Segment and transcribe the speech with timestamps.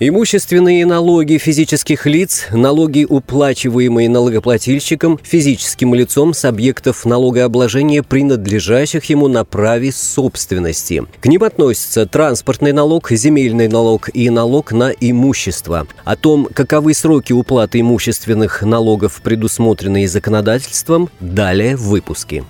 [0.00, 9.44] Имущественные налоги физических лиц, налоги, уплачиваемые налогоплательщиком, физическим лицом с объектов налогообложения, принадлежащих ему на
[9.44, 11.04] праве собственности.
[11.20, 15.86] К ним относятся транспортный налог, земельный налог и налог на имущество.
[16.04, 22.42] О том, каковы сроки уплаты имущественных налогов, предусмотренные законодательством, далее в выпуске.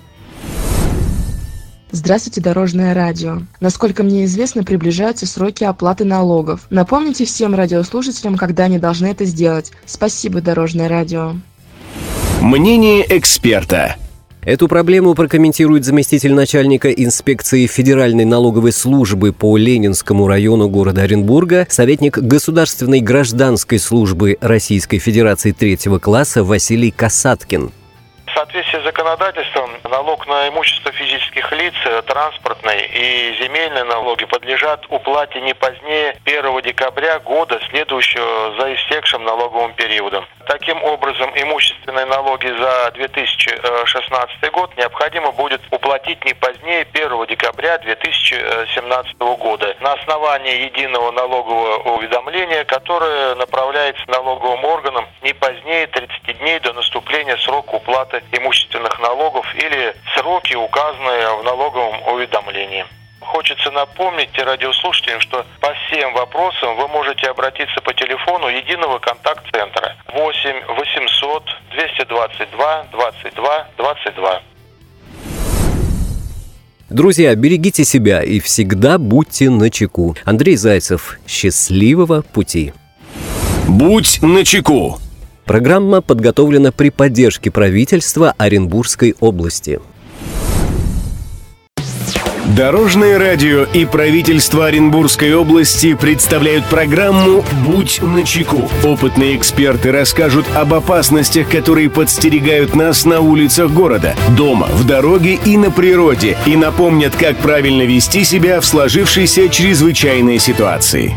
[1.94, 3.42] Здравствуйте, Дорожное радио.
[3.60, 6.66] Насколько мне известно, приближаются сроки оплаты налогов.
[6.68, 9.70] Напомните всем радиослушателям, когда они должны это сделать.
[9.86, 11.34] Спасибо, Дорожное радио.
[12.40, 13.94] Мнение эксперта.
[14.42, 22.18] Эту проблему прокомментирует заместитель начальника инспекции Федеральной налоговой службы по Ленинскому району города Оренбурга, советник
[22.18, 27.70] Государственной гражданской службы Российской Федерации третьего класса Василий Касаткин
[28.34, 35.40] соответствии с законодательством налог на имущество физических лиц, э, транспортный и земельные налоги подлежат уплате
[35.40, 40.26] не позднее 1 декабря года, следующего за истекшим налоговым периодом.
[40.46, 49.18] Таким образом, имущественные налоги за 2016 год необходимо будет уплатить не позднее 1 декабря 2017
[49.18, 56.72] года на основании единого налогового уведомления, которое направляется налоговым органам не позднее 30 дней до
[56.72, 62.86] наступления срока уплаты имущественных налогов или сроки, указанные в налоговом уведомлении.
[63.20, 70.64] Хочется напомнить радиослушателям, что по всем вопросам вы можете обратиться по телефону единого контакт-центра 8
[70.66, 74.42] 800 222 22 22.
[76.94, 80.14] Друзья, берегите себя и всегда будьте начеку.
[80.24, 81.18] Андрей Зайцев.
[81.26, 82.72] Счастливого пути.
[83.66, 85.00] Будь начеку.
[85.44, 89.80] Программа подготовлена при поддержке правительства Оренбургской области.
[92.46, 98.70] Дорожное радио и правительство Оренбургской области представляют программу «Будь начеку».
[98.84, 105.56] Опытные эксперты расскажут об опасностях, которые подстерегают нас на улицах города, дома, в дороге и
[105.56, 111.16] на природе, и напомнят, как правильно вести себя в сложившейся чрезвычайной ситуации.